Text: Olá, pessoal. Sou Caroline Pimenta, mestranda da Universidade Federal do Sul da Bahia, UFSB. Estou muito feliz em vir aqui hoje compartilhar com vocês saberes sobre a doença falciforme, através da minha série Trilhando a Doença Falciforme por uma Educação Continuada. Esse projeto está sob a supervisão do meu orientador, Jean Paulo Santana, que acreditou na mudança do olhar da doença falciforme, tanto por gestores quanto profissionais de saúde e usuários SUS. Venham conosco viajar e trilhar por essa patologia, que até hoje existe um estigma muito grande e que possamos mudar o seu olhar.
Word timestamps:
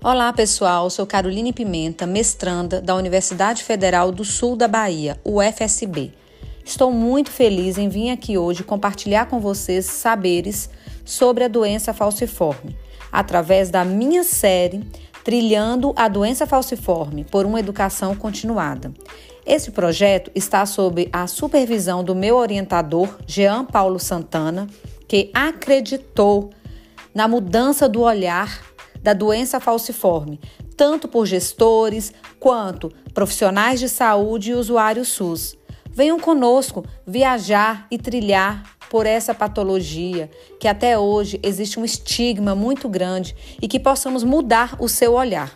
Olá, 0.00 0.32
pessoal. 0.32 0.88
Sou 0.90 1.04
Caroline 1.04 1.52
Pimenta, 1.52 2.06
mestranda 2.06 2.80
da 2.80 2.94
Universidade 2.94 3.64
Federal 3.64 4.12
do 4.12 4.24
Sul 4.24 4.54
da 4.54 4.68
Bahia, 4.68 5.20
UFSB. 5.24 6.12
Estou 6.64 6.92
muito 6.92 7.32
feliz 7.32 7.76
em 7.76 7.88
vir 7.88 8.10
aqui 8.10 8.38
hoje 8.38 8.62
compartilhar 8.62 9.26
com 9.26 9.40
vocês 9.40 9.86
saberes 9.86 10.70
sobre 11.04 11.42
a 11.42 11.48
doença 11.48 11.92
falciforme, 11.92 12.76
através 13.10 13.70
da 13.70 13.84
minha 13.84 14.22
série 14.22 14.88
Trilhando 15.24 15.92
a 15.96 16.06
Doença 16.06 16.46
Falciforme 16.46 17.24
por 17.24 17.44
uma 17.44 17.58
Educação 17.58 18.14
Continuada. 18.14 18.94
Esse 19.44 19.72
projeto 19.72 20.30
está 20.32 20.64
sob 20.64 21.08
a 21.12 21.26
supervisão 21.26 22.04
do 22.04 22.14
meu 22.14 22.36
orientador, 22.36 23.18
Jean 23.26 23.64
Paulo 23.64 23.98
Santana, 23.98 24.68
que 25.08 25.28
acreditou 25.34 26.50
na 27.12 27.26
mudança 27.26 27.88
do 27.88 28.02
olhar 28.02 28.62
da 29.02 29.12
doença 29.12 29.60
falciforme, 29.60 30.40
tanto 30.76 31.08
por 31.08 31.26
gestores 31.26 32.12
quanto 32.38 32.92
profissionais 33.12 33.80
de 33.80 33.88
saúde 33.88 34.50
e 34.50 34.54
usuários 34.54 35.08
SUS. 35.08 35.56
Venham 35.90 36.20
conosco 36.20 36.84
viajar 37.06 37.86
e 37.90 37.98
trilhar 37.98 38.62
por 38.88 39.06
essa 39.06 39.34
patologia, 39.34 40.30
que 40.58 40.68
até 40.68 40.98
hoje 40.98 41.38
existe 41.42 41.78
um 41.78 41.84
estigma 41.84 42.54
muito 42.54 42.88
grande 42.88 43.34
e 43.60 43.68
que 43.68 43.78
possamos 43.78 44.24
mudar 44.24 44.76
o 44.78 44.88
seu 44.88 45.14
olhar. 45.14 45.54